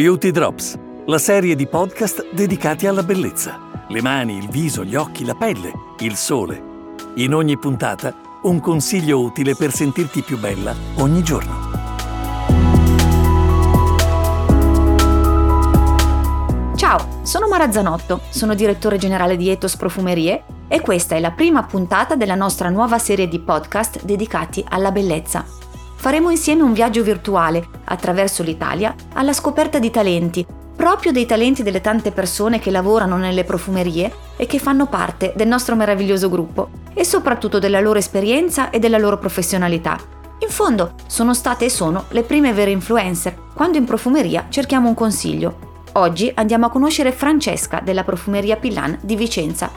[0.00, 3.60] Beauty Drops, la serie di podcast dedicati alla bellezza.
[3.86, 6.94] Le mani, il viso, gli occhi, la pelle, il sole.
[7.16, 11.52] In ogni puntata un consiglio utile per sentirti più bella ogni giorno.
[16.76, 21.64] Ciao, sono Mara Zanotto, sono direttore generale di Etos Profumerie e questa è la prima
[21.64, 25.59] puntata della nostra nuova serie di podcast dedicati alla bellezza.
[26.00, 31.82] Faremo insieme un viaggio virtuale attraverso l'Italia alla scoperta di talenti, proprio dei talenti delle
[31.82, 37.04] tante persone che lavorano nelle profumerie e che fanno parte del nostro meraviglioso gruppo e
[37.04, 39.98] soprattutto della loro esperienza e della loro professionalità.
[40.38, 44.94] In fondo, sono state e sono le prime vere influencer quando in profumeria cerchiamo un
[44.94, 45.82] consiglio.
[45.92, 49.70] Oggi andiamo a conoscere Francesca della profumeria Pillan di Vicenza.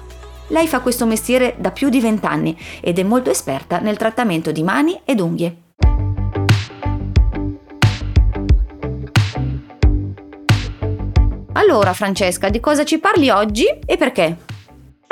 [0.47, 4.63] Lei fa questo mestiere da più di vent'anni ed è molto esperta nel trattamento di
[4.63, 5.62] mani ed unghie.
[11.55, 14.37] Allora, Francesca, di cosa ci parli oggi e perché?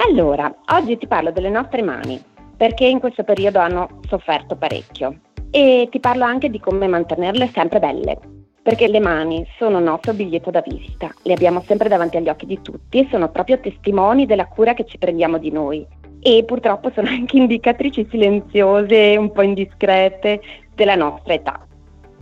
[0.07, 2.19] Allora, oggi ti parlo delle nostre mani,
[2.57, 5.19] perché in questo periodo hanno sofferto parecchio.
[5.51, 8.17] E ti parlo anche di come mantenerle sempre belle,
[8.59, 12.47] perché le mani sono il nostro biglietto da visita, le abbiamo sempre davanti agli occhi
[12.47, 15.85] di tutti e sono proprio testimoni della cura che ci prendiamo di noi.
[16.21, 20.41] E purtroppo sono anche indicatrici silenziose, un po' indiscrete
[20.73, 21.67] della nostra età.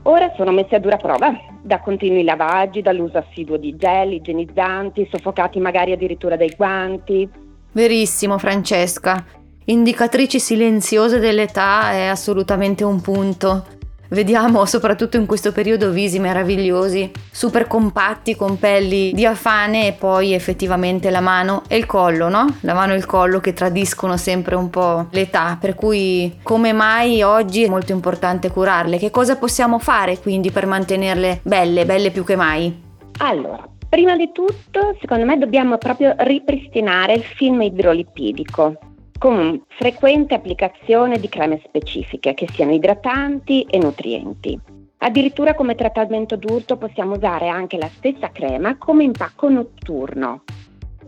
[0.04, 5.60] Ora sono messe a dura prova da continui lavaggi, dall'uso assiduo di gel, igienizzanti, soffocati
[5.60, 7.30] magari addirittura dai guanti.
[7.72, 9.24] Verissimo Francesca,
[9.66, 13.78] indicatrici silenziose dell'età è assolutamente un punto.
[14.12, 21.12] Vediamo soprattutto in questo periodo visi meravigliosi, super compatti con pelli diafane e poi effettivamente
[21.12, 22.48] la mano e il collo, no?
[22.62, 27.22] La mano e il collo che tradiscono sempre un po' l'età, per cui come mai
[27.22, 28.98] oggi è molto importante curarle.
[28.98, 32.82] Che cosa possiamo fare quindi per mantenerle belle, belle più che mai?
[33.20, 38.76] Allora, prima di tutto, secondo me dobbiamo proprio ripristinare il film idrolipidico
[39.20, 44.58] con frequente applicazione di creme specifiche che siano idratanti e nutrienti.
[45.00, 50.44] Addirittura come trattamento d'urto possiamo usare anche la stessa crema come impacco notturno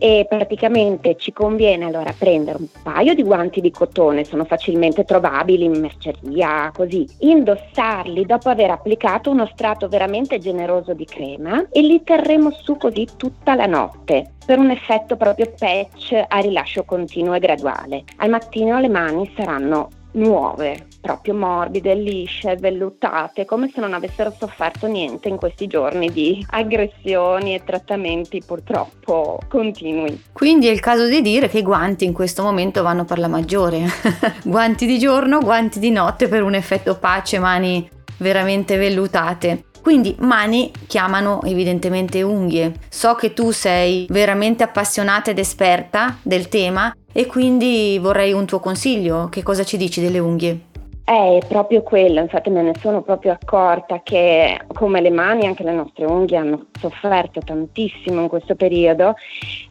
[0.02, 5.62] e praticamente ci conviene allora prendere un paio di guanti di cotone, sono facilmente trovabili
[5.62, 12.02] in merceria, così, indossarli dopo aver applicato uno strato veramente generoso di crema e li
[12.02, 17.38] terremo su così tutta la notte per un effetto proprio patch a rilascio continuo e
[17.38, 18.02] graduale.
[18.16, 24.86] Al mattino le mani saranno nuove, proprio morbide, lisce, vellutate, come se non avessero sofferto
[24.86, 30.22] niente in questi giorni di aggressioni e trattamenti purtroppo continui.
[30.32, 33.28] Quindi è il caso di dire che i guanti in questo momento vanno per la
[33.28, 33.84] maggiore.
[34.44, 37.86] guanti di giorno, guanti di notte per un effetto pace, mani
[38.18, 39.64] veramente vellutate.
[39.82, 42.72] Quindi mani chiamano evidentemente unghie.
[42.88, 48.60] So che tu sei veramente appassionata ed esperta del tema e quindi vorrei un tuo
[48.60, 49.28] consiglio.
[49.28, 50.70] Che cosa ci dici delle unghie?
[51.12, 55.74] È proprio quello, infatti me ne sono proprio accorta che come le mani anche le
[55.74, 59.16] nostre unghie hanno sofferto tantissimo in questo periodo,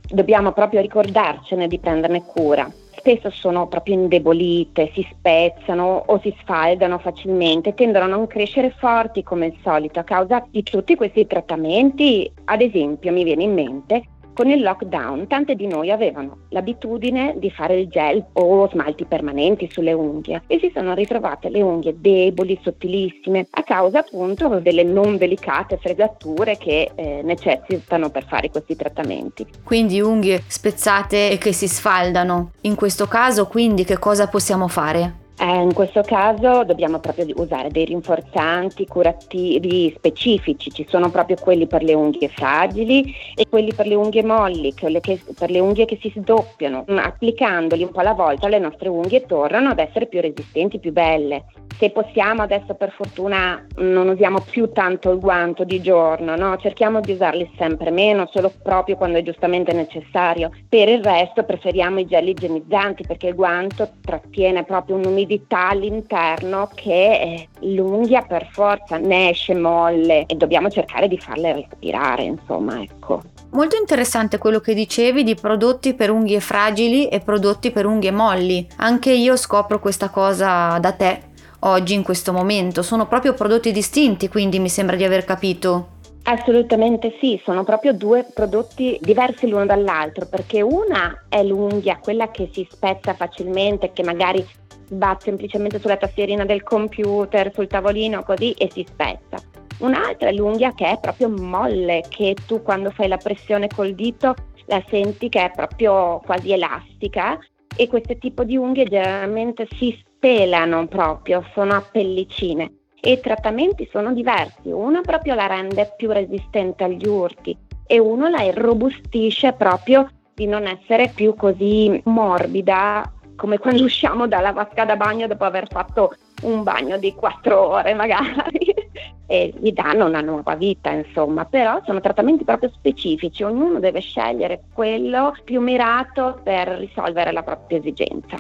[0.08, 2.72] dobbiamo proprio ricordarcene di prenderne cura.
[2.96, 9.24] Spesso sono proprio indebolite, si spezzano o si sfaldano facilmente, tendono a non crescere forti
[9.24, 12.32] come il solito a causa di tutti questi trattamenti.
[12.46, 17.50] Ad esempio mi viene in mente con il lockdown tante di noi avevano l'abitudine di
[17.52, 22.60] fare il gel o smalti permanenti sulle unghie e si sono ritrovate le unghie deboli,
[22.62, 29.46] sottilissime, a causa appunto delle non delicate fregature che eh, necessitano per fare questi trattamenti.
[29.64, 32.52] Quindi unghie spezzate e che si sfaldano.
[32.62, 35.21] In questo caso quindi che cosa possiamo fare?
[35.42, 41.66] Eh, in questo caso dobbiamo proprio usare dei rinforzanti curativi specifici, ci sono proprio quelli
[41.66, 45.98] per le unghie fragili e quelli per le unghie molli, che, per le unghie che
[46.00, 46.86] si sdoppiano.
[46.88, 51.46] Applicandoli un po' alla volta le nostre unghie tornano ad essere più resistenti, più belle
[51.82, 56.56] se possiamo adesso per fortuna non usiamo più tanto il guanto di giorno, no?
[56.58, 60.52] cerchiamo di usarli sempre meno, solo proprio quando è giustamente necessario.
[60.70, 67.12] Per il resto preferiamo i gel igienizzanti perché il guanto trattiene proprio un'umidità all'interno che
[67.12, 73.22] eh, l'unghia per forza ne esce molle e dobbiamo cercare di farle respirare, insomma, ecco.
[73.52, 78.66] Molto interessante quello che dicevi di prodotti per unghie fragili e prodotti per unghie molli.
[78.78, 81.22] Anche io scopro questa cosa da te
[81.60, 82.82] oggi in questo momento?
[82.82, 86.00] Sono proprio prodotti distinti, quindi mi sembra di aver capito.
[86.24, 92.50] Assolutamente sì, sono proprio due prodotti diversi l'uno dall'altro, perché una è l'unghia, quella che
[92.54, 94.46] si spezza facilmente, che magari
[94.92, 99.38] sbatte semplicemente sulla tastierina del computer, sul tavolino così e si spezza.
[99.80, 104.36] Un'altra è l'unghia che è proprio molle, che tu quando fai la pressione col dito
[104.66, 107.40] la senti che è proprio quasi elastica
[107.76, 112.72] e questo tipo di unghie generalmente si spelano proprio, sono a pellicine
[113.02, 118.30] e i trattamenti sono diversi, uno proprio la rende più resistente agli urti e uno
[118.30, 123.12] la irrobustisce proprio di non essere più così morbida
[123.42, 127.96] come quando usciamo dalla vasca da bagno dopo aver fatto un bagno di quattro ore
[127.96, 128.70] magari.
[129.32, 131.46] E gli danno una nuova vita insomma.
[131.46, 133.44] Però sono trattamenti proprio specifici.
[133.44, 138.38] Ognuno deve scegliere quello più mirato per risolvere la propria esigenza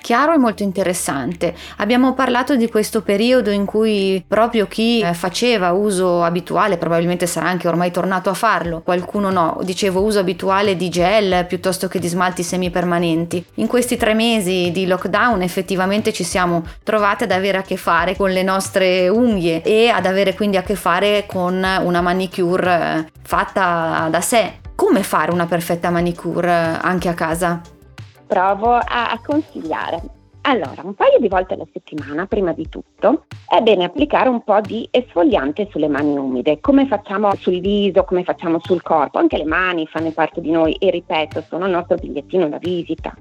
[0.00, 1.54] chiaro e molto interessante.
[1.76, 7.48] Abbiamo parlato di questo periodo in cui proprio chi eh, faceva uso abituale, probabilmente sarà
[7.48, 12.08] anche ormai tornato a farlo, qualcuno no, dicevo uso abituale di gel piuttosto che di
[12.08, 13.44] smalti semipermanenti.
[13.54, 18.16] In questi tre mesi di lockdown effettivamente ci siamo trovate ad avere a che fare
[18.16, 23.12] con le nostre unghie e ad avere quindi a che fare con una manicure eh,
[23.22, 24.60] fatta da sé.
[24.74, 27.60] Come fare una perfetta manicure eh, anche a casa?
[28.28, 30.00] Provo a, a consigliare.
[30.42, 34.60] Allora, un paio di volte alla settimana, prima di tutto, è bene applicare un po'
[34.60, 39.44] di esfoliante sulle mani umide, come facciamo sul viso, come facciamo sul corpo, anche le
[39.44, 43.14] mani fanno parte di noi e ripeto, sono il nostro bigliettino da visita.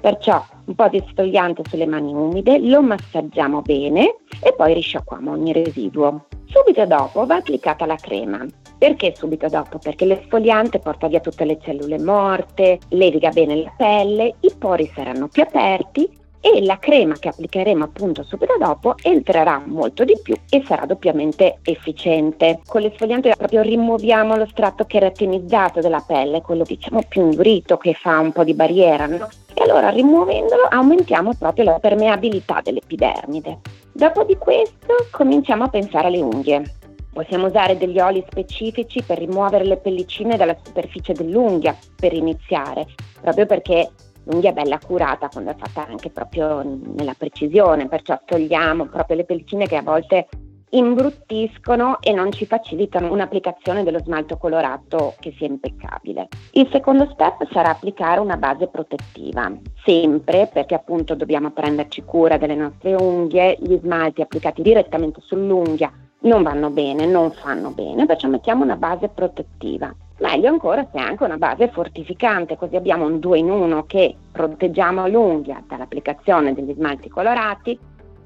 [0.00, 5.52] Perciò un po' di esfoliante sulle mani umide, lo massaggiamo bene e poi risciacquiamo ogni
[5.52, 6.26] residuo.
[6.46, 8.44] Subito dopo va applicata la crema.
[8.82, 9.78] Perché subito dopo?
[9.78, 15.28] Perché l'esfoliante porta via tutte le cellule morte, leviga bene la pelle, i pori saranno
[15.28, 20.64] più aperti e la crema che applicheremo appunto subito dopo entrerà molto di più e
[20.66, 22.58] sarà doppiamente efficiente.
[22.66, 28.18] Con l'esfoliante proprio rimuoviamo lo strato keratinizzato della pelle, quello diciamo più indurito che fa
[28.18, 29.28] un po' di barriera, no?
[29.54, 33.60] E allora rimuovendolo aumentiamo proprio la permeabilità dell'epidermide.
[33.92, 36.62] Dopo di questo cominciamo a pensare alle unghie.
[37.12, 42.86] Possiamo usare degli oli specifici per rimuovere le pellicine dalla superficie dell'unghia per iniziare,
[43.20, 43.90] proprio perché
[44.24, 49.24] l'unghia è bella curata quando è fatta anche proprio nella precisione, perciò togliamo proprio le
[49.24, 50.26] pellicine che a volte
[50.70, 56.28] imbruttiscono e non ci facilitano un'applicazione dello smalto colorato che sia impeccabile.
[56.52, 59.52] Il secondo step sarà applicare una base protettiva,
[59.84, 65.92] sempre perché appunto dobbiamo prenderci cura delle nostre unghie, gli smalti applicati direttamente sull'unghia
[66.22, 69.94] non vanno bene, non fanno bene, perciò mettiamo una base protettiva.
[70.18, 75.08] Meglio ancora se anche una base fortificante, così abbiamo un due in uno che proteggiamo
[75.08, 77.76] l'unghia dall'applicazione degli smalti colorati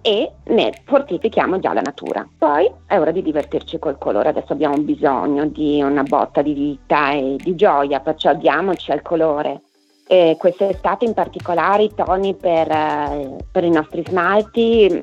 [0.02, 2.28] e ne fortifichiamo già la natura.
[2.36, 7.12] Poi è ora di divertirci col colore, adesso abbiamo bisogno di una botta di vita
[7.12, 9.62] e di gioia, perciò diamoci al colore.
[10.06, 15.02] E quest'estate in particolare i toni per, eh, per i nostri smalti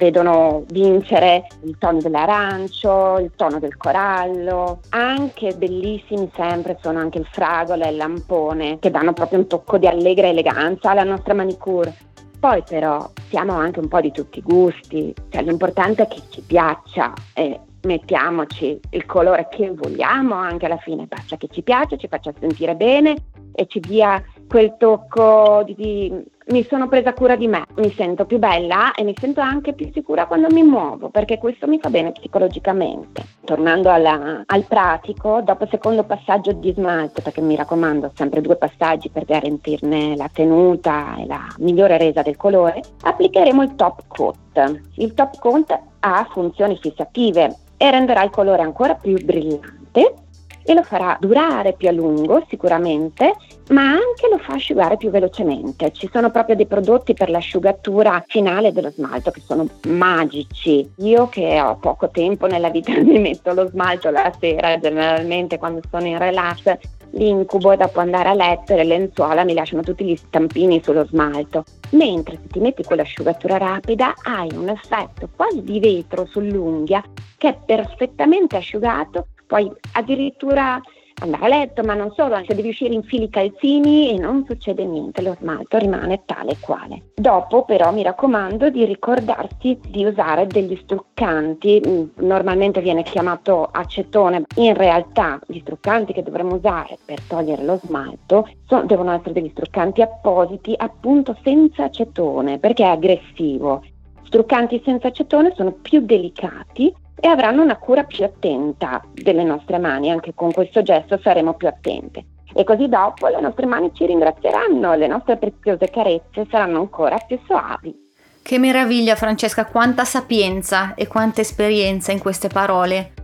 [0.00, 7.28] vedono vincere il tono dell'arancio, il tono del corallo, anche bellissimi sempre sono anche il
[7.30, 11.94] fragole e il lampone che danno proprio un tocco di allegra eleganza alla nostra manicure.
[12.40, 16.40] Poi però siamo anche un po' di tutti i gusti, cioè l'importante è che ci
[16.40, 22.08] piaccia e mettiamoci il colore che vogliamo anche alla fine, basta che ci piaccia, ci
[22.08, 23.16] faccia sentire bene
[23.52, 28.24] e ci dia quel tocco di, di, mi sono presa cura di me, mi sento
[28.24, 31.88] più bella e mi sento anche più sicura quando mi muovo perché questo mi fa
[31.88, 33.22] bene psicologicamente.
[33.44, 38.56] Tornando alla, al pratico, dopo il secondo passaggio di smalto, perché mi raccomando sempre due
[38.56, 44.80] passaggi per garantirne la tenuta e la migliore resa del colore, applicheremo il top coat.
[44.96, 50.28] Il top coat ha funzioni fissative e renderà il colore ancora più brillante
[50.70, 53.34] e lo farà durare più a lungo sicuramente,
[53.70, 55.90] ma anche lo fa asciugare più velocemente.
[55.90, 60.88] Ci sono proprio dei prodotti per l'asciugatura finale dello smalto che sono magici.
[60.98, 65.80] Io che ho poco tempo nella vita mi metto lo smalto la sera, generalmente quando
[65.90, 66.78] sono in relax,
[67.14, 71.64] l'incubo dopo andare a letto e le lenzuola mi lasciano tutti gli stampini sullo smalto.
[71.90, 77.02] Mentre se ti metti con l'asciugatura rapida hai un effetto quasi di vetro sull'unghia
[77.36, 80.80] che è perfettamente asciugato Puoi addirittura
[81.22, 84.84] andare a letto, ma non solo, se devi uscire in fili calzini e non succede
[84.84, 87.02] niente, lo smalto rimane tale e quale.
[87.16, 94.44] Dopo però mi raccomando di ricordarsi di usare degli struccanti, mm, normalmente viene chiamato acetone,
[94.58, 99.50] in realtà gli struccanti che dovremmo usare per togliere lo smalto sono, devono essere degli
[99.50, 103.82] struccanti appositi appunto senza acetone perché è aggressivo.
[104.30, 110.08] Struccanti senza acetone sono più delicati e avranno una cura più attenta delle nostre mani,
[110.08, 112.26] anche con questo gesto saremo più attente.
[112.54, 117.40] E così dopo le nostre mani ci ringrazieranno, le nostre preziose carezze saranno ancora più
[117.44, 117.92] soavi.
[118.40, 123.14] Che meraviglia Francesca, quanta sapienza e quanta esperienza in queste parole.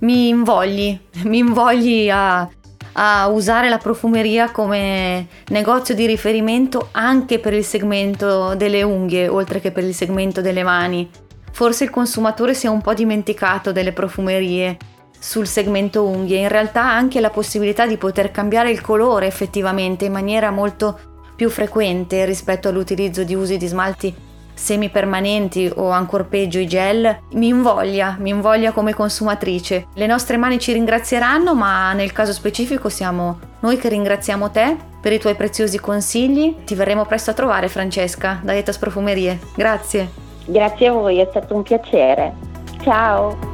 [0.00, 2.46] Mi invogli, mi invogli a,
[2.92, 9.60] a usare la profumeria come negozio di riferimento anche per il segmento delle unghie, oltre
[9.60, 11.08] che per il segmento delle mani.
[11.52, 14.76] Forse il consumatore si è un po' dimenticato delle profumerie
[15.18, 20.12] sul segmento unghie, in realtà anche la possibilità di poter cambiare il colore effettivamente in
[20.12, 20.98] maniera molto
[21.36, 24.28] più frequente rispetto all'utilizzo di usi di smalti
[24.60, 29.86] semipermanenti o ancora peggio i gel, mi invoglia, mi invoglia come consumatrice.
[29.94, 35.12] Le nostre mani ci ringrazieranno, ma nel caso specifico siamo noi che ringraziamo te per
[35.12, 36.56] i tuoi preziosi consigli.
[36.64, 39.38] Ti verremo presto a trovare Francesca da Etas Profumerie.
[39.56, 40.10] Grazie.
[40.44, 42.34] Grazie a voi, è stato un piacere.
[42.82, 43.48] Ciao.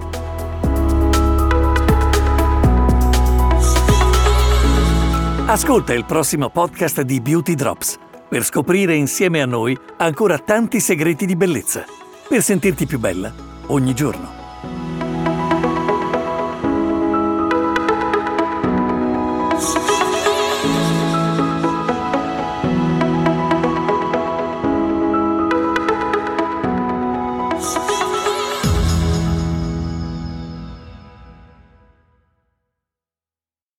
[5.46, 7.98] Ascolta il prossimo podcast di Beauty Drops
[8.28, 11.84] per scoprire insieme a noi ancora tanti segreti di bellezza,
[12.28, 13.32] per sentirti più bella
[13.66, 14.45] ogni giorno.